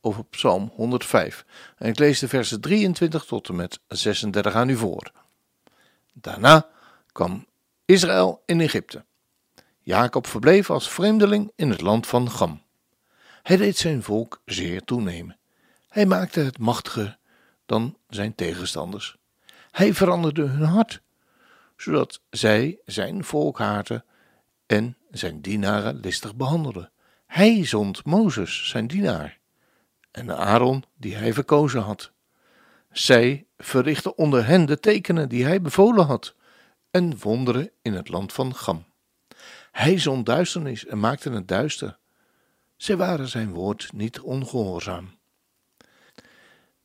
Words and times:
over 0.00 0.24
Psalm 0.24 0.72
105. 0.74 1.44
En 1.76 1.88
ik 1.88 1.98
lees 1.98 2.18
de 2.18 2.28
versen 2.28 2.60
23 2.60 3.24
tot 3.24 3.48
en 3.48 3.56
met 3.56 3.80
36 3.88 4.54
aan 4.54 4.68
u 4.68 4.76
voor. 4.76 5.12
Daarna 6.12 6.68
kwam 7.12 7.46
Israël 7.84 8.42
in 8.46 8.60
Egypte. 8.60 9.04
Jacob 9.80 10.26
verbleef 10.26 10.70
als 10.70 10.90
vreemdeling 10.90 11.52
in 11.56 11.70
het 11.70 11.80
land 11.80 12.06
van 12.06 12.30
Gam. 12.30 12.62
Hij 13.42 13.56
deed 13.56 13.76
zijn 13.76 14.02
volk 14.02 14.42
zeer 14.44 14.84
toenemen. 14.84 15.38
Hij 15.88 16.06
maakte 16.06 16.40
het 16.40 16.58
machtiger 16.58 17.18
dan 17.66 17.96
zijn 18.08 18.34
tegenstanders. 18.34 19.16
Hij 19.70 19.94
veranderde 19.94 20.42
hun 20.42 20.68
hart, 20.68 21.00
zodat 21.76 22.20
zij 22.30 22.78
zijn 22.84 23.24
volk 23.24 23.58
haatten 23.58 24.04
en 24.66 24.96
zijn 25.10 25.40
dienaren 25.40 26.00
listig 26.00 26.34
behandelden. 26.34 26.90
Hij 27.26 27.64
zond 27.64 28.04
Mozes, 28.04 28.68
zijn 28.68 28.86
dienaar, 28.86 29.38
en 30.10 30.36
Aaron, 30.36 30.84
die 30.96 31.14
hij 31.14 31.32
verkozen 31.32 31.80
had. 31.80 32.12
Zij 32.90 33.46
verrichtten 33.58 34.18
onder 34.18 34.46
hen 34.46 34.66
de 34.66 34.80
tekenen 34.80 35.28
die 35.28 35.44
hij 35.44 35.60
bevolen 35.60 36.06
had, 36.06 36.34
en 36.90 37.18
wonderen 37.18 37.70
in 37.82 37.92
het 37.92 38.08
land 38.08 38.32
van 38.32 38.54
Gam. 38.54 38.84
Hij 39.70 39.98
zond 39.98 40.26
duisternis 40.26 40.86
en 40.86 41.00
maakte 41.00 41.30
het 41.30 41.48
duister. 41.48 41.98
Zij 42.76 42.96
waren 42.96 43.28
zijn 43.28 43.52
woord 43.52 43.92
niet 43.92 44.20
ongehoorzaam. 44.20 45.18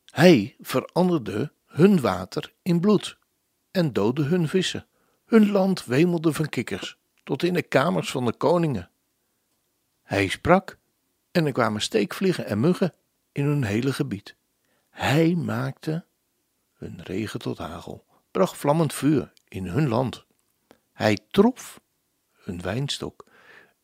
Hij 0.04 0.56
veranderde 0.60 1.52
hun 1.66 2.00
water 2.00 2.52
in 2.62 2.80
bloed 2.80 3.18
en 3.70 3.92
doodde 3.92 4.22
hun 4.22 4.48
vissen. 4.48 4.86
Hun 5.24 5.50
land 5.50 5.84
wemelde 5.84 6.32
van 6.32 6.48
kikkers 6.48 6.98
tot 7.24 7.42
in 7.42 7.54
de 7.54 7.62
kamers 7.62 8.10
van 8.10 8.24
de 8.24 8.32
koningen. 8.32 8.90
Hij 10.02 10.28
sprak 10.28 10.78
en 11.30 11.46
er 11.46 11.52
kwamen 11.52 11.80
steekvliegen 11.80 12.46
en 12.46 12.60
muggen 12.60 12.94
in 13.36 13.44
hun 13.44 13.64
hele 13.64 13.92
gebied. 13.92 14.36
Hij 14.90 15.34
maakte 15.34 16.06
hun 16.74 17.02
regen 17.02 17.40
tot 17.40 17.58
hagel, 17.58 18.04
bracht 18.30 18.56
vlammend 18.56 18.94
vuur 18.94 19.32
in 19.48 19.66
hun 19.66 19.88
land. 19.88 20.24
Hij 20.92 21.18
trof 21.30 21.80
hun 22.32 22.62
wijnstok 22.62 23.26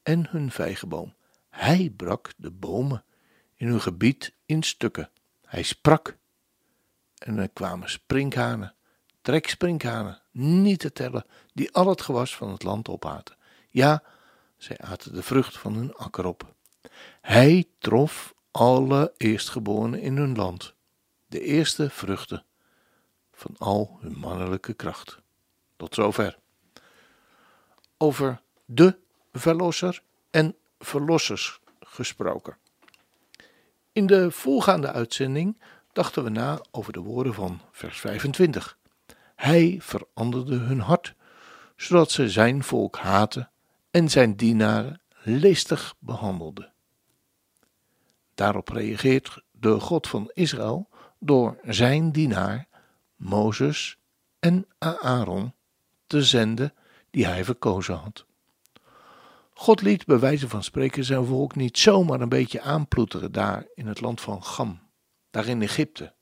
en 0.03 0.29
hun 0.29 0.51
vijgenboom. 0.51 1.15
Hij 1.49 1.93
brak 1.97 2.33
de 2.37 2.51
bomen 2.51 3.05
in 3.55 3.67
hun 3.67 3.81
gebied 3.81 4.35
in 4.47 4.63
stukken. 4.63 5.11
Hij 5.45 5.63
sprak 5.63 6.17
en 7.19 7.39
er 7.39 7.49
kwamen 7.49 7.91
sprinkhanen, 7.91 8.75
treksprinkhanen, 9.23 10.23
niet 10.31 10.81
te 10.81 10.93
tellen, 10.93 11.27
die 11.53 11.73
al 11.73 11.89
het 11.89 12.03
gewas 12.03 12.37
van 12.37 12.51
het 12.51 12.63
land 12.63 12.89
opaten. 12.89 13.37
Ja, 13.71 14.03
zij 14.57 14.79
aten 14.79 15.15
de 15.15 15.23
vrucht 15.23 15.59
van 15.59 15.75
hun 15.75 15.95
akker 15.95 16.25
op. 16.25 16.55
Hij 17.21 17.65
trof 17.79 18.35
alle 18.53 19.13
eerstgeborenen 19.17 20.01
in 20.01 20.17
hun 20.17 20.35
land, 20.35 20.75
de 21.27 21.41
eerste 21.41 21.91
vruchten 21.91 22.45
van 23.33 23.55
al 23.59 23.99
hun 24.01 24.19
mannelijke 24.19 24.73
kracht. 24.73 25.19
Tot 25.77 25.95
zover. 25.95 26.39
Over 27.97 28.41
de 28.65 28.99
verlosser 29.33 30.03
en 30.31 30.57
verlossers 30.79 31.61
gesproken. 31.81 32.57
In 33.93 34.07
de 34.07 34.31
voorgaande 34.31 34.93
uitzending 34.93 35.61
dachten 35.93 36.25
we 36.25 36.31
na 36.31 36.61
over 36.71 36.93
de 36.93 37.01
woorden 37.01 37.35
van 37.35 37.61
vers 37.71 38.01
25. 38.01 38.79
Hij 39.35 39.79
veranderde 39.81 40.57
hun 40.57 40.81
hart, 40.81 41.15
zodat 41.77 42.11
ze 42.11 42.31
zijn 42.31 42.63
volk 42.63 42.97
haten 42.97 43.51
en 43.91 44.09
zijn 44.09 44.37
dienaren 44.37 45.01
listig 45.23 45.95
behandelde. 45.99 46.72
Daarop 48.35 48.69
reageert 48.69 49.43
de 49.51 49.81
God 49.81 50.09
van 50.09 50.31
Israël 50.35 50.89
door 51.19 51.59
zijn 51.63 52.13
dienaar 52.13 52.69
Mozes 53.17 53.99
en 54.39 54.67
Aaron 54.79 55.53
te 56.07 56.23
zenden 56.23 56.75
die 57.11 57.27
hij 57.27 57.45
verkozen 57.45 57.95
had. 57.95 58.27
God 59.55 59.83
liet 59.83 60.07
bij 60.07 60.19
wijze 60.19 60.49
van 60.49 60.63
spreken 60.63 61.05
zijn 61.05 61.25
volk 61.25 61.55
niet 61.55 61.79
zomaar 61.79 62.21
een 62.21 62.29
beetje 62.29 62.61
aanploeteren 62.61 63.33
daar 63.33 63.67
in 63.75 63.87
het 63.87 64.01
land 64.01 64.21
van 64.21 64.45
Gam, 64.45 64.81
daar 65.31 65.47
in 65.47 65.63
Egypte, 65.63 66.13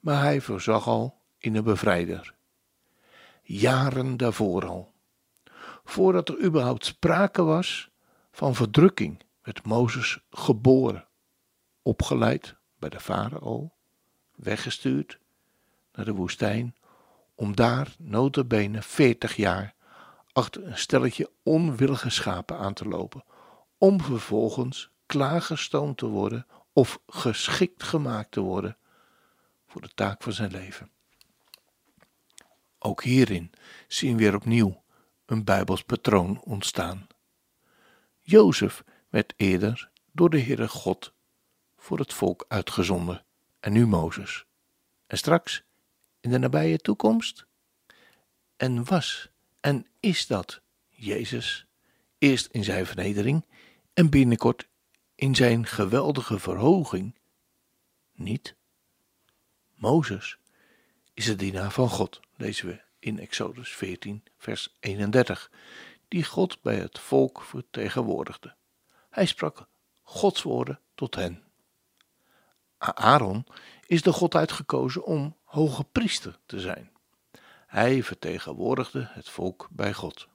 maar 0.00 0.22
hij 0.22 0.40
voorzag 0.40 0.86
al 0.86 1.20
in 1.38 1.56
een 1.56 1.64
bevrijder. 1.64 2.34
Jaren 3.42 4.16
daarvoor 4.16 4.66
al. 4.66 4.92
Voordat 5.84 6.28
er 6.28 6.42
überhaupt 6.42 6.84
sprake 6.84 7.42
was 7.42 7.90
van 8.32 8.54
verdrukking, 8.54 9.22
werd 9.42 9.64
Mozes 9.64 10.18
geboren 10.30 11.06
opgeleid 11.82 12.56
bij 12.78 12.88
de 12.88 13.00
farao, 13.00 13.72
weggestuurd 14.34 15.18
naar 15.92 16.04
de 16.04 16.14
woestijn, 16.14 16.76
om 17.34 17.56
daar 17.56 17.94
notabene 17.98 18.82
veertig 18.82 19.36
jaar 19.36 19.74
achter 20.32 20.66
een 20.66 20.78
stelletje 20.78 21.30
onwillige 21.42 22.10
schapen 22.10 22.58
aan 22.58 22.74
te 22.74 22.88
lopen, 22.88 23.24
om 23.78 24.00
vervolgens 24.00 24.90
klaargestoomd 25.06 25.98
te 25.98 26.06
worden 26.06 26.46
of 26.72 27.00
geschikt 27.06 27.82
gemaakt 27.82 28.30
te 28.30 28.40
worden 28.40 28.76
voor 29.66 29.80
de 29.80 29.90
taak 29.94 30.22
van 30.22 30.32
zijn 30.32 30.50
leven. 30.50 30.90
Ook 32.78 33.02
hierin 33.02 33.52
zien 33.88 34.16
we 34.16 34.22
weer 34.22 34.34
opnieuw 34.34 34.82
een 35.26 35.44
Bijbels 35.44 35.82
patroon 35.82 36.40
ontstaan. 36.40 37.06
Jozef 38.20 38.84
werd 39.08 39.32
eerder 39.36 39.90
door 40.12 40.30
de 40.30 40.40
Heere 40.40 40.68
God 40.68 41.12
voor 41.82 41.98
het 41.98 42.12
volk 42.12 42.44
uitgezonden, 42.48 43.24
en 43.60 43.72
nu 43.72 43.86
Mozes. 43.86 44.44
En 45.06 45.18
straks, 45.18 45.62
in 46.20 46.30
de 46.30 46.38
nabije 46.38 46.78
toekomst? 46.78 47.46
En 48.56 48.84
was 48.84 49.30
en 49.60 49.86
is 50.00 50.26
dat 50.26 50.60
Jezus, 50.88 51.66
eerst 52.18 52.46
in 52.46 52.64
zijn 52.64 52.86
vernedering 52.86 53.44
en 53.94 54.10
binnenkort 54.10 54.68
in 55.14 55.34
zijn 55.34 55.66
geweldige 55.66 56.38
verhoging? 56.38 57.18
Niet. 58.12 58.54
Mozes 59.74 60.38
is 61.14 61.24
de 61.24 61.36
dienaar 61.36 61.72
van 61.72 61.88
God, 61.88 62.20
lezen 62.36 62.66
we 62.66 62.82
in 62.98 63.18
Exodus 63.18 63.70
14, 63.70 64.22
vers 64.38 64.76
31, 64.80 65.50
die 66.08 66.24
God 66.24 66.60
bij 66.60 66.76
het 66.76 66.98
volk 66.98 67.42
vertegenwoordigde. 67.42 68.54
Hij 69.10 69.26
sprak 69.26 69.68
Gods 70.02 70.42
woorden 70.42 70.80
tot 70.94 71.14
hen. 71.14 71.51
Aaron 72.82 73.46
is 73.86 74.02
de 74.02 74.12
God 74.12 74.34
uitgekozen 74.34 75.04
om 75.04 75.36
hoge 75.44 75.84
priester 75.84 76.38
te 76.46 76.60
zijn. 76.60 76.90
Hij 77.66 78.02
vertegenwoordigde 78.02 79.08
het 79.10 79.28
volk 79.28 79.68
bij 79.70 79.92
God. 79.92 80.28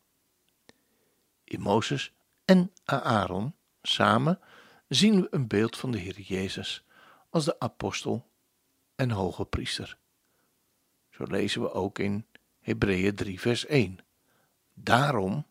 In 1.43 1.61
Mozes 1.61 2.13
en 2.45 2.71
Aaron 2.85 3.55
samen 3.81 4.39
zien 4.87 5.21
we 5.21 5.27
een 5.31 5.47
beeld 5.47 5.77
van 5.77 5.91
de 5.91 5.97
Heer 5.97 6.19
Jezus 6.19 6.83
als 7.29 7.45
de 7.45 7.59
apostel 7.59 8.27
en 8.95 9.11
hoge 9.11 9.45
priester. 9.45 9.97
Zo 11.09 11.23
lezen 11.23 11.61
we 11.61 11.71
ook 11.71 11.99
in 11.99 12.25
Hebreeën 12.59 13.15
3 13.15 13.39
vers 13.39 13.65
1. 13.65 13.99
Daarom, 14.73 15.45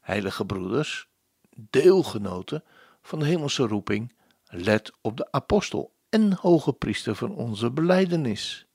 heilige 0.00 0.46
broeders, 0.46 1.08
deelgenoten 1.56 2.64
van 3.02 3.18
de 3.18 3.24
hemelse 3.24 3.66
roeping, 3.66 4.14
let 4.44 4.92
op 5.00 5.16
de 5.16 5.32
apostel 5.32 5.94
en 6.16 6.32
hoge 6.32 6.72
priester 6.72 7.14
van 7.14 7.34
onze 7.34 7.70
beleidenis. 7.70 8.66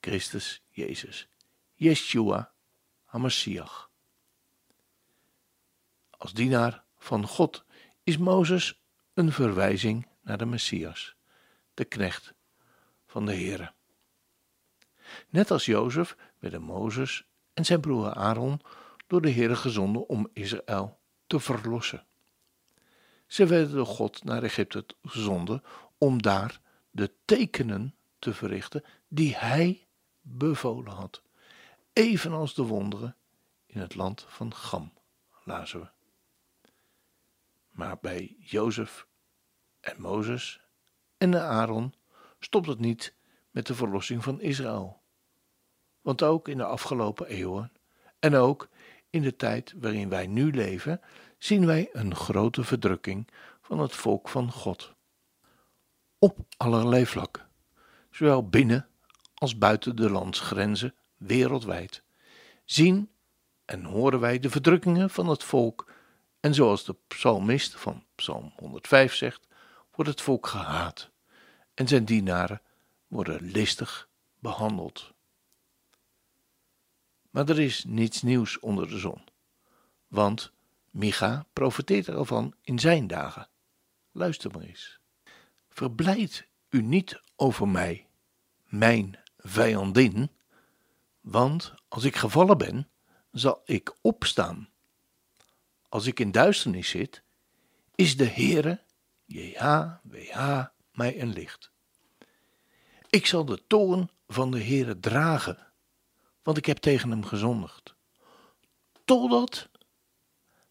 Christus 0.00 0.62
Jezus, 0.68 1.28
Yeshua 1.72 2.52
HaMashiach. 3.04 3.90
Als 6.10 6.32
dienaar 6.32 6.84
van 6.96 7.26
God 7.26 7.64
is 8.04 8.18
Mozes 8.18 8.82
een 9.14 9.32
verwijzing 9.32 10.06
naar 10.22 10.38
de 10.38 10.46
Messias, 10.46 11.16
de 11.74 11.84
knecht 11.84 12.34
van 13.06 13.26
de 13.26 13.32
Heere. 13.32 13.72
Net 15.28 15.50
als 15.50 15.64
Jozef 15.64 16.16
werden 16.38 16.62
Mozes 16.62 17.26
en 17.52 17.64
zijn 17.64 17.80
broer 17.80 18.14
Aaron 18.14 18.60
door 19.06 19.20
de 19.20 19.30
Heere 19.30 19.56
gezonden 19.56 20.08
om 20.08 20.28
Israël 20.32 21.00
te 21.26 21.40
verlossen. 21.40 22.06
Ze 23.26 23.46
werden 23.46 23.74
door 23.74 23.86
God 23.86 24.24
naar 24.24 24.42
Egypte 24.42 24.84
gezonden 25.02 25.62
om 25.98 26.22
daar 26.22 26.60
de 26.90 27.12
tekenen 27.24 27.94
te 28.18 28.34
verrichten 28.34 28.84
die 29.08 29.36
hij 29.36 29.86
bevolen 30.20 30.92
had, 30.92 31.22
evenals 31.92 32.54
de 32.54 32.62
wonderen 32.62 33.16
in 33.66 33.80
het 33.80 33.94
land 33.94 34.26
van 34.28 34.54
Gam, 34.54 34.92
lazen 35.44 35.80
we. 35.80 35.88
Maar 37.70 37.98
bij 38.00 38.36
Jozef 38.38 39.06
en 39.80 40.00
Mozes 40.00 40.60
en 41.16 41.40
Aaron 41.42 41.94
stopt 42.38 42.66
het 42.66 42.78
niet 42.78 43.14
met 43.50 43.66
de 43.66 43.74
verlossing 43.74 44.22
van 44.22 44.40
Israël. 44.40 45.02
Want 46.00 46.22
ook 46.22 46.48
in 46.48 46.56
de 46.56 46.64
afgelopen 46.64 47.26
eeuwen 47.26 47.72
en 48.18 48.34
ook 48.34 48.68
in 49.10 49.22
de 49.22 49.36
tijd 49.36 49.74
waarin 49.76 50.08
wij 50.08 50.26
nu 50.26 50.52
leven, 50.52 51.00
zien 51.44 51.66
wij 51.66 51.88
een 51.92 52.14
grote 52.14 52.64
verdrukking 52.64 53.28
van 53.60 53.78
het 53.78 53.94
volk 53.94 54.28
van 54.28 54.52
God. 54.52 54.94
Op 56.18 56.38
allerlei 56.56 57.06
vlakken, 57.06 57.48
zowel 58.10 58.48
binnen 58.48 58.88
als 59.34 59.58
buiten 59.58 59.96
de 59.96 60.10
landsgrenzen 60.10 60.94
wereldwijd, 61.16 62.02
zien 62.64 63.10
en 63.64 63.84
horen 63.84 64.20
wij 64.20 64.38
de 64.38 64.50
verdrukkingen 64.50 65.10
van 65.10 65.28
het 65.28 65.44
volk. 65.44 65.92
En 66.40 66.54
zoals 66.54 66.84
de 66.84 66.96
psalmist 67.08 67.74
van 67.74 68.04
Psalm 68.14 68.52
105 68.56 69.14
zegt, 69.14 69.46
wordt 69.94 70.10
het 70.10 70.20
volk 70.20 70.46
gehaat 70.46 71.10
en 71.74 71.88
zijn 71.88 72.04
dienaren 72.04 72.62
worden 73.06 73.42
listig 73.42 74.08
behandeld. 74.38 75.12
Maar 77.30 77.48
er 77.48 77.60
is 77.60 77.84
niets 77.84 78.22
nieuws 78.22 78.58
onder 78.58 78.88
de 78.88 78.98
zon, 78.98 79.24
want 80.08 80.53
Micha 80.94 81.46
profeteert 81.52 82.08
ervan 82.08 82.54
in 82.62 82.78
zijn 82.78 83.06
dagen. 83.06 83.48
Luister 84.12 84.50
maar 84.50 84.62
eens. 84.62 84.98
Verblijd 85.68 86.46
u 86.70 86.82
niet 86.82 87.20
over 87.36 87.68
mij, 87.68 88.06
mijn 88.64 89.18
vijandin, 89.38 90.30
want 91.20 91.74
als 91.88 92.04
ik 92.04 92.16
gevallen 92.16 92.58
ben, 92.58 92.88
zal 93.30 93.62
ik 93.64 93.96
opstaan. 94.00 94.68
Als 95.88 96.06
ik 96.06 96.20
in 96.20 96.32
duisternis 96.32 96.88
zit, 96.88 97.22
is 97.94 98.16
de 98.16 98.28
Heere, 98.28 98.80
JHWH, 99.24 100.64
mij 100.92 101.20
een 101.20 101.32
licht. 101.32 101.70
Ik 103.08 103.26
zal 103.26 103.44
de 103.44 103.62
toorn 103.66 104.10
van 104.28 104.50
de 104.50 104.62
Heere 104.62 105.00
dragen, 105.00 105.72
want 106.42 106.56
ik 106.56 106.66
heb 106.66 106.78
tegen 106.78 107.10
hem 107.10 107.24
gezondigd. 107.24 107.94
Totdat 109.04 109.68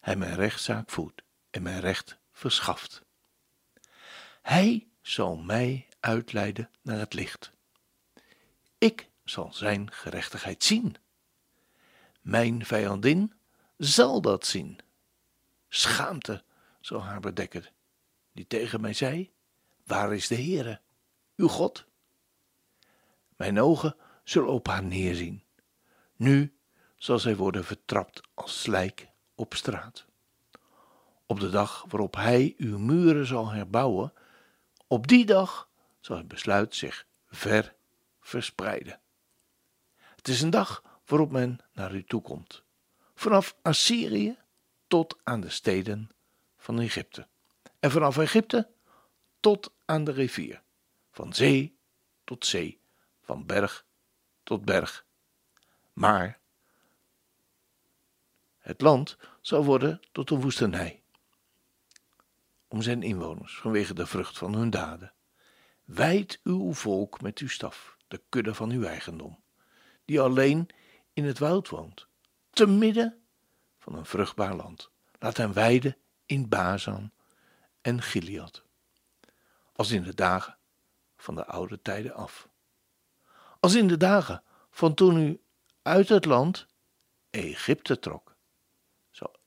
hij 0.04 0.16
mijn 0.16 0.34
rechtszaak 0.34 0.90
voert 0.90 1.22
en 1.50 1.62
mijn 1.62 1.80
recht 1.80 2.18
verschaft. 2.32 3.04
Hij 4.42 4.88
zal 5.02 5.36
mij 5.36 5.88
uitleiden 6.00 6.70
naar 6.82 6.98
het 6.98 7.14
licht. 7.14 7.52
Ik 8.78 9.08
zal 9.24 9.52
zijn 9.52 9.92
gerechtigheid 9.92 10.64
zien. 10.64 10.96
Mijn 12.20 12.66
vijandin 12.66 13.32
zal 13.76 14.20
dat 14.20 14.46
zien. 14.46 14.78
Schaamte 15.68 16.44
zal 16.80 17.02
haar 17.02 17.20
bedekken, 17.20 17.66
die 18.32 18.46
tegen 18.46 18.80
mij 18.80 18.92
zei: 18.92 19.32
Waar 19.84 20.14
is 20.14 20.28
de 20.28 20.34
Heere, 20.34 20.80
uw 21.36 21.48
God? 21.48 21.86
Mijn 23.36 23.60
ogen 23.60 23.96
zullen 24.24 24.52
op 24.52 24.66
haar 24.66 24.84
neerzien. 24.84 25.44
Nu 26.16 26.58
zal 26.96 27.18
zij 27.18 27.36
worden 27.36 27.64
vertrapt 27.64 28.20
als 28.34 28.60
slijk 28.60 29.12
op 29.34 29.54
straat. 29.54 30.04
Op 31.26 31.40
de 31.40 31.50
dag 31.50 31.84
waarop 31.88 32.14
hij 32.14 32.54
uw 32.56 32.78
muren 32.78 33.26
zal 33.26 33.48
herbouwen, 33.48 34.12
op 34.86 35.06
die 35.06 35.26
dag 35.26 35.68
zal 36.00 36.16
het 36.16 36.28
besluit 36.28 36.74
zich 36.74 37.06
ver 37.26 37.74
verspreiden. 38.20 39.00
Het 40.16 40.28
is 40.28 40.42
een 40.42 40.50
dag 40.50 40.82
waarop 41.06 41.30
men 41.30 41.58
naar 41.72 41.94
u 41.94 42.04
toekomt, 42.04 42.62
vanaf 43.14 43.56
Assyrië 43.62 44.38
tot 44.86 45.18
aan 45.22 45.40
de 45.40 45.50
steden 45.50 46.10
van 46.56 46.80
Egypte, 46.80 47.26
en 47.80 47.90
vanaf 47.90 48.18
Egypte 48.18 48.68
tot 49.40 49.72
aan 49.84 50.04
de 50.04 50.12
rivier, 50.12 50.62
van 51.10 51.32
zee 51.32 51.76
tot 52.24 52.46
zee, 52.46 52.80
van 53.22 53.46
berg 53.46 53.84
tot 54.42 54.64
berg. 54.64 55.04
Maar 55.92 56.38
het 58.64 58.80
land 58.80 59.16
zal 59.40 59.64
worden 59.64 60.00
tot 60.12 60.30
een 60.30 60.40
woestenij. 60.40 61.02
Om 62.68 62.82
zijn 62.82 63.02
inwoners 63.02 63.58
vanwege 63.58 63.94
de 63.94 64.06
vrucht 64.06 64.38
van 64.38 64.54
hun 64.54 64.70
daden. 64.70 65.12
Wijd 65.84 66.40
uw 66.42 66.72
volk 66.72 67.20
met 67.20 67.38
uw 67.38 67.48
staf, 67.48 67.96
de 68.08 68.22
kudde 68.28 68.54
van 68.54 68.70
uw 68.70 68.82
eigendom, 68.82 69.42
die 70.04 70.20
alleen 70.20 70.68
in 71.12 71.24
het 71.24 71.38
woud 71.38 71.68
woont, 71.68 72.06
te 72.50 72.66
midden 72.66 73.22
van 73.78 73.94
een 73.94 74.06
vruchtbaar 74.06 74.54
land. 74.54 74.90
Laat 75.18 75.36
hem 75.36 75.52
weiden 75.52 75.96
in 76.26 76.48
Bazan 76.48 77.10
en 77.80 78.02
Gilead, 78.02 78.64
als 79.72 79.90
in 79.90 80.02
de 80.02 80.14
dagen 80.14 80.58
van 81.16 81.34
de 81.34 81.46
oude 81.46 81.82
tijden 81.82 82.14
af. 82.14 82.48
Als 83.60 83.74
in 83.74 83.88
de 83.88 83.96
dagen 83.96 84.42
van 84.70 84.94
toen 84.94 85.16
u 85.16 85.40
uit 85.82 86.08
het 86.08 86.24
land 86.24 86.66
Egypte 87.30 87.98
trok, 87.98 88.23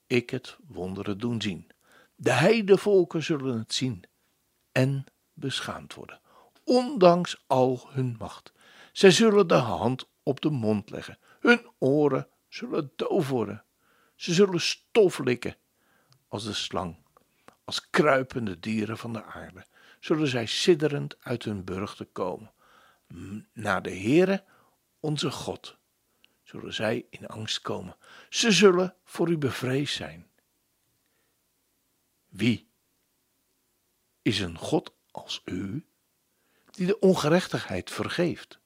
ik 0.08 0.30
het 0.30 0.58
wonderen 0.68 1.18
doen 1.18 1.42
zien. 1.42 1.68
De 2.16 2.32
heidevolken 2.32 3.24
zullen 3.24 3.58
het 3.58 3.74
zien 3.74 4.04
en 4.72 5.06
beschaamd 5.34 5.94
worden, 5.94 6.20
ondanks 6.64 7.44
al 7.48 7.88
hun 7.90 8.16
macht. 8.20 8.54
Zij 8.92 9.12
zullen 9.12 9.48
de 9.48 9.54
hand 9.54 10.10
op 10.24 10.42
de 10.42 10.50
mond 10.50 10.90
leggen, 10.90 11.18
hun 11.40 11.72
oren 11.78 12.28
zullen 12.50 12.92
doof 12.96 13.30
worden, 13.30 13.64
ze 14.16 14.34
zullen 14.34 14.62
stof 14.62 15.20
likken 15.20 15.56
als 16.28 16.44
de 16.44 16.54
slang, 16.54 16.98
als 17.64 17.90
kruipende 17.90 18.60
dieren 18.60 18.98
van 18.98 19.14
de 19.14 19.24
aarde, 19.24 19.66
zullen 20.00 20.28
zij 20.28 20.46
sidderend 20.46 21.18
uit 21.20 21.44
hun 21.44 21.64
burchten 21.64 22.12
komen. 22.12 22.52
Naar 23.54 23.82
de 23.82 23.90
Heere, 23.90 24.44
onze 25.00 25.32
God, 25.32 25.78
zullen 26.48 26.74
zij 26.74 27.06
in 27.10 27.28
angst 27.28 27.62
komen. 27.62 27.96
Ze 28.30 28.52
zullen 28.52 28.96
voor 29.04 29.30
u 29.30 29.38
bevreesd 29.38 29.96
zijn. 29.96 30.30
Wie 32.28 32.68
is 34.22 34.40
een 34.40 34.58
God 34.58 34.94
als 35.12 35.42
u, 35.46 35.86
die 36.72 36.86
de 36.86 37.00
ongerechtigheid 37.00 37.92
vergeeft, 37.92 38.60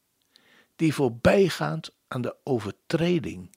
die 0.75 0.93
voorbijgaand 0.93 1.95
aan 2.07 2.21
de 2.21 2.35
overtreding 2.43 3.55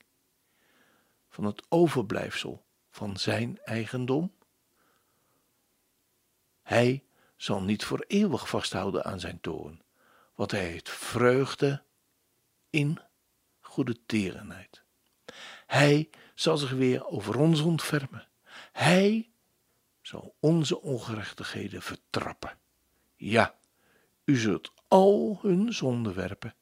van 1.29 1.45
het 1.45 1.63
overblijfsel 1.69 2.65
van 2.91 3.17
zijn 3.17 3.59
eigendom? 3.65 4.35
Hij 6.63 7.05
zal 7.37 7.63
niet 7.63 7.85
voor 7.85 8.05
eeuwig 8.07 8.49
vasthouden 8.49 9.05
aan 9.05 9.21
zijn 9.21 9.41
toorn, 9.41 9.83
want 10.35 10.51
hij 10.51 10.65
heeft 10.65 10.91
vreugde 10.91 11.83
in 12.71 13.01
goede 13.75 14.07
tierenheid. 14.07 14.85
Hij 15.67 16.11
zal 16.35 16.57
zich 16.57 16.71
weer 16.71 17.07
over 17.07 17.39
ons 17.39 17.61
ontfermen. 17.61 18.29
Hij 18.73 19.31
zal 20.03 20.35
onze 20.41 20.81
ongerechtigheden 20.81 21.83
vertrappen. 21.83 22.59
Ja, 23.17 23.55
u 24.25 24.37
zult 24.37 24.73
al 24.89 25.39
hun 25.43 25.73
zonden 25.73 26.15
werpen 26.15 26.55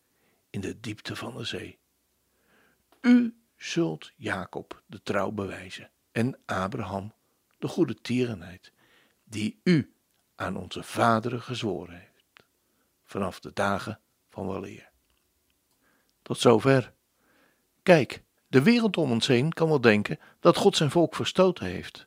in 0.51 0.61
de 0.61 0.81
diepte 0.81 1.17
van 1.17 1.37
de 1.37 1.45
zee. 1.45 1.79
U 3.01 3.37
zult 3.57 4.13
Jacob 4.17 4.83
de 4.87 5.03
trouw 5.03 5.31
bewijzen 5.31 5.91
en 6.13 6.39
Abraham 6.45 7.13
de 7.59 7.69
goede 7.69 7.95
tierenheid, 7.95 8.73
die 9.25 9.61
u 9.65 9.95
aan 10.35 10.57
onze 10.57 10.83
vaderen 10.83 11.43
gezworen 11.43 11.99
heeft, 11.99 12.45
vanaf 13.05 13.41
de 13.41 13.53
dagen 13.53 14.01
van 14.29 14.49
weleer. 14.49 14.91
Tot 16.23 16.39
zover. 16.39 16.93
Kijk, 17.83 18.23
de 18.47 18.63
wereld 18.63 18.97
om 18.97 19.11
ons 19.11 19.27
heen 19.27 19.53
kan 19.53 19.69
wel 19.69 19.81
denken 19.81 20.19
dat 20.41 20.57
God 20.57 20.77
zijn 20.77 20.91
volk 20.91 21.15
verstoten 21.15 21.67
heeft, 21.67 22.07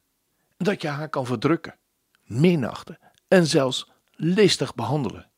dat 0.57 0.81
je 0.81 0.87
haar 0.87 1.09
kan 1.09 1.25
verdrukken, 1.25 1.77
minachten 2.23 2.99
en 3.27 3.47
zelfs 3.47 3.91
listig 4.11 4.75
behandelen. 4.75 5.29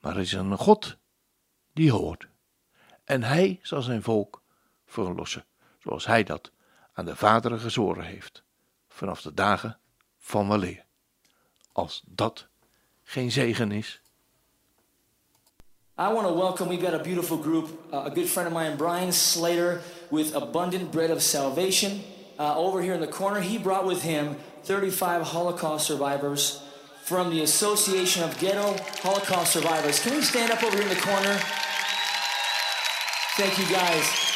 Maar 0.00 0.14
er 0.14 0.20
is 0.20 0.32
een 0.32 0.56
God 0.56 0.96
die 1.72 1.92
hoort, 1.92 2.28
en 3.04 3.22
hij 3.22 3.58
zal 3.62 3.82
zijn 3.82 4.02
volk 4.02 4.42
verlossen, 4.86 5.44
zoals 5.78 6.06
hij 6.06 6.22
dat 6.22 6.52
aan 6.92 7.04
de 7.04 7.16
vaderen 7.16 7.60
gezworen 7.60 8.04
heeft, 8.04 8.42
vanaf 8.88 9.22
de 9.22 9.34
dagen 9.34 9.78
van 10.18 10.48
weleer. 10.48 10.84
Als 11.72 12.02
dat 12.06 12.48
geen 13.02 13.30
zegen 13.30 13.72
is. 13.72 14.02
I 16.00 16.10
want 16.14 16.26
to 16.26 16.32
welcome, 16.32 16.70
we've 16.70 16.80
got 16.80 16.94
a 16.94 16.98
beautiful 16.98 17.36
group, 17.36 17.78
uh, 17.92 18.04
a 18.06 18.10
good 18.10 18.26
friend 18.26 18.46
of 18.46 18.54
mine, 18.54 18.78
Brian 18.78 19.12
Slater, 19.12 19.82
with 20.10 20.34
Abundant 20.34 20.90
Bread 20.90 21.10
of 21.10 21.22
Salvation. 21.22 22.02
Uh, 22.38 22.56
over 22.56 22.80
here 22.80 22.94
in 22.94 23.02
the 23.02 23.06
corner, 23.06 23.42
he 23.42 23.58
brought 23.58 23.84
with 23.84 24.00
him 24.00 24.36
35 24.62 25.20
Holocaust 25.24 25.86
survivors 25.86 26.62
from 27.02 27.28
the 27.28 27.42
Association 27.42 28.22
of 28.22 28.38
Ghetto 28.38 28.82
Holocaust 29.02 29.52
Survivors. 29.52 30.00
Can 30.00 30.14
we 30.14 30.22
stand 30.22 30.50
up 30.50 30.64
over 30.64 30.74
here 30.74 30.88
in 30.88 30.88
the 30.88 31.02
corner? 31.02 31.38
Thank 33.36 33.58
you 33.58 33.66
guys. 33.70 34.29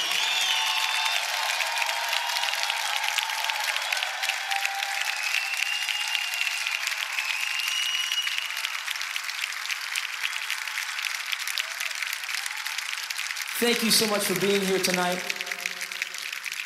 Thank 13.65 13.83
you 13.83 13.91
so 13.91 14.07
much 14.09 14.25
for 14.25 14.39
being 14.41 14.61
here 14.61 14.79
tonight. 14.79 15.23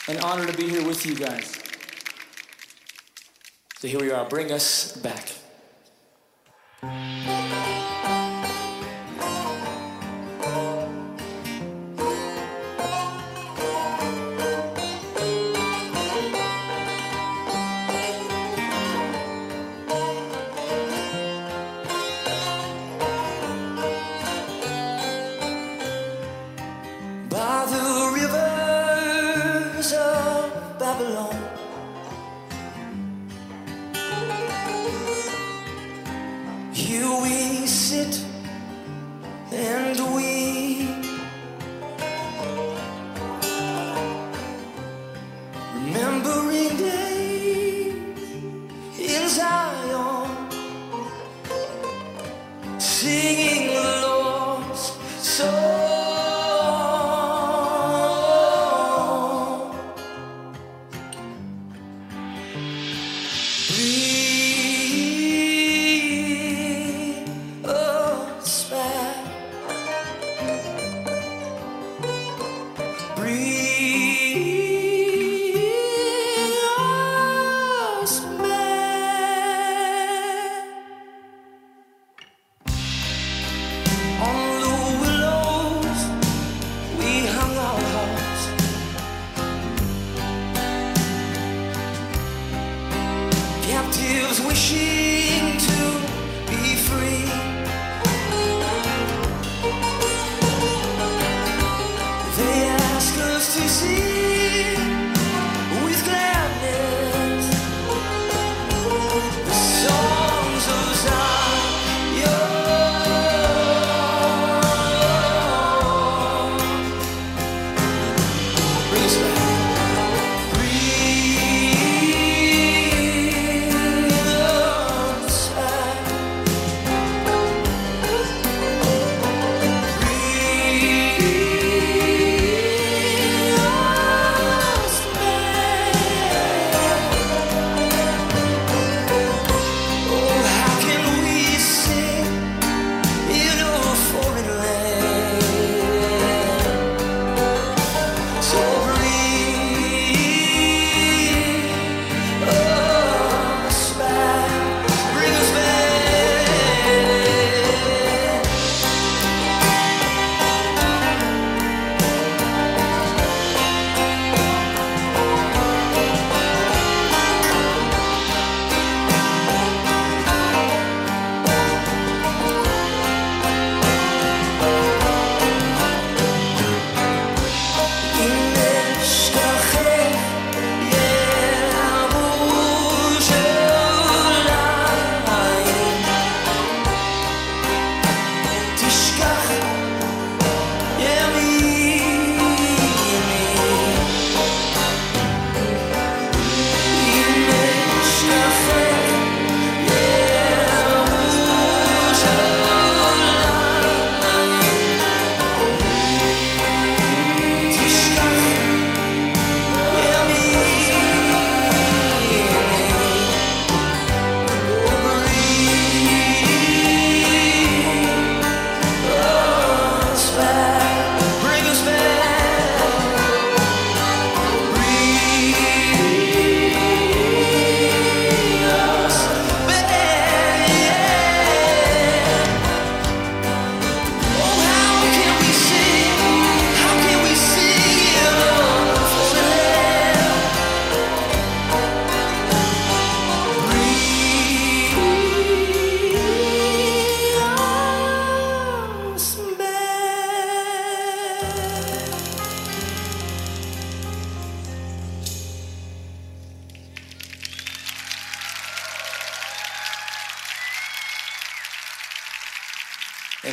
An 0.09 0.19
honor 0.19 0.51
to 0.51 0.53
be 0.59 0.69
here 0.69 0.85
with 0.85 1.07
you 1.07 1.15
guys. 1.15 1.57
So 3.79 3.87
here 3.87 4.01
we 4.01 4.11
are. 4.11 4.29
Bring 4.29 4.51
us 4.51 4.97
back. 4.97 5.29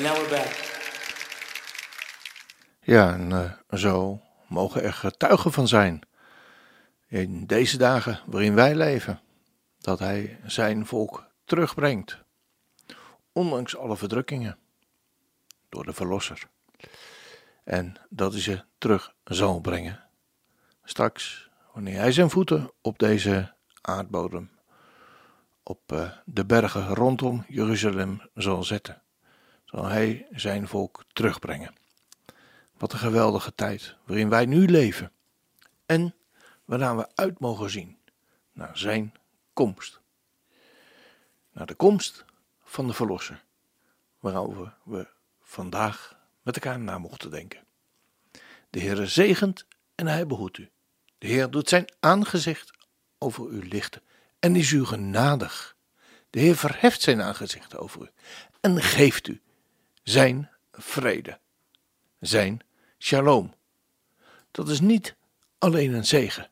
Back. 0.03 0.73
Ja, 2.81 3.13
en 3.13 3.31
eh, 3.31 3.77
zo 3.79 4.21
mogen 4.47 4.83
er 4.83 4.93
getuigen 4.93 5.51
van 5.51 5.67
zijn. 5.67 6.01
In 7.07 7.45
deze 7.45 7.77
dagen 7.77 8.19
waarin 8.25 8.55
wij 8.55 8.75
leven. 8.75 9.19
Dat 9.79 9.99
hij 9.99 10.39
zijn 10.45 10.85
volk 10.85 11.27
terugbrengt. 11.45 12.23
Ondanks 13.31 13.77
alle 13.77 13.97
verdrukkingen. 13.97 14.57
Door 15.69 15.85
de 15.85 15.93
Verlosser. 15.93 16.43
En 17.63 17.95
dat 18.09 18.31
hij 18.31 18.41
ze 18.41 18.63
terug 18.77 19.13
zal 19.23 19.59
brengen. 19.59 20.03
Straks, 20.83 21.49
wanneer 21.73 21.97
hij 21.97 22.11
zijn 22.11 22.29
voeten 22.29 22.71
op 22.81 22.99
deze 22.99 23.53
aardbodem, 23.81 24.51
op 25.63 25.91
eh, 25.91 26.11
de 26.25 26.45
bergen 26.45 26.87
rondom 26.87 27.45
Jeruzalem 27.47 28.21
zal 28.33 28.63
zetten 28.63 29.03
zal 29.75 29.86
hij 29.86 30.27
zijn 30.32 30.67
volk 30.67 31.03
terugbrengen. 31.13 31.75
Wat 32.77 32.94
een 32.94 33.00
geweldige 33.00 33.55
tijd 33.55 33.96
waarin 34.05 34.29
wij 34.29 34.46
nu 34.46 34.67
leven 34.67 35.12
en 35.86 36.15
waaraan 36.65 36.98
we 36.98 37.08
uit 37.15 37.39
mogen 37.39 37.70
zien 37.70 37.98
naar 38.51 38.77
zijn 38.77 39.13
komst. 39.53 40.00
Naar 41.51 41.65
de 41.65 41.74
komst 41.74 42.25
van 42.63 42.88
de 42.88 42.94
Verlosser, 42.94 43.44
waarover 44.20 44.74
we 44.84 45.08
vandaag 45.41 46.17
met 46.41 46.55
elkaar 46.55 46.79
na 46.79 46.98
mochten 46.98 47.32
denken. 47.32 47.63
De 48.70 48.79
Heere 48.79 49.08
zegent 49.08 49.65
en 49.96 50.08
hij 50.08 50.27
behoedt 50.27 50.58
u. 50.58 50.70
De 51.17 51.27
Heer 51.27 51.50
doet 51.50 51.70
zijn 51.70 51.86
aangezicht 52.00 52.72
over 53.17 53.50
u 53.50 53.67
lichten 53.67 54.01
en 54.39 54.55
is 54.55 54.72
u 54.72 54.86
genadig. 54.86 55.75
De 56.29 56.39
Heer 56.39 56.55
verheft 56.55 57.01
zijn 57.01 57.22
aangezicht 57.22 57.77
over 57.77 58.01
u 58.01 58.10
en 58.62 58.82
geeft 58.82 59.27
u 59.27 59.39
zijn 60.05 60.51
vrede, 60.71 61.39
zijn 62.19 62.62
shalom. 62.97 63.53
Dat 64.51 64.69
is 64.69 64.79
niet 64.79 65.15
alleen 65.57 65.93
een 65.93 66.05
zegen, 66.05 66.50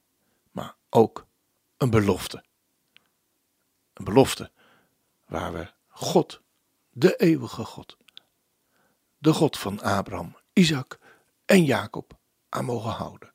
maar 0.52 0.76
ook 0.90 1.26
een 1.78 1.90
belofte. 1.90 2.44
Een 3.94 4.04
belofte 4.04 4.52
waar 5.26 5.54
we 5.54 5.72
God, 5.88 6.42
de 6.90 7.16
eeuwige 7.16 7.66
God, 7.66 7.98
de 9.18 9.34
God 9.34 9.58
van 9.58 9.82
Abraham, 9.82 10.38
Isaac 10.54 11.00
en 11.46 11.64
Jacob 11.66 12.18
aan 12.50 12.66
mogen 12.66 12.92
houden 12.92 13.34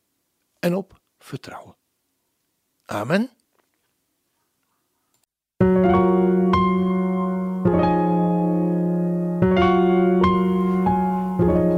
en 0.58 0.74
op 0.74 1.00
vertrouwen. 1.18 1.76
Amen. 2.84 3.30